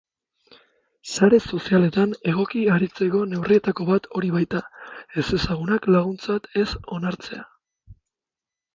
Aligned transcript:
Sare 1.15 1.39
sozialetan 1.57 2.15
egoki 2.31 2.63
aritzeko 2.77 3.23
neurrietako 3.35 3.89
bat 3.93 4.11
hori 4.17 4.33
baita, 4.39 4.65
ezezagunak 5.25 5.89
laguntzat 5.97 6.53
ez 6.65 6.69
onartzea. 7.01 7.49